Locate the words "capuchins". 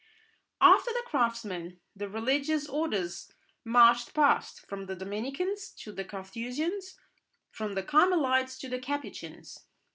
8.79-9.67